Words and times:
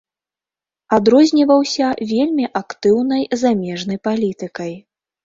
Адрозніваўся 0.97 1.89
вельмі 2.11 2.45
актыўнай 2.61 3.29
замежнай 3.43 4.01
палітыкай. 4.09 4.73